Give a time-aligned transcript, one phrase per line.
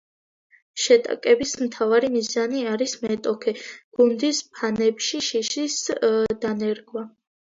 [0.83, 3.53] შეტაკებების მთავარი მიზანი არის მეტოქე
[3.99, 5.77] გუნდის ფანებში შიშის
[6.47, 7.05] დანერგვა.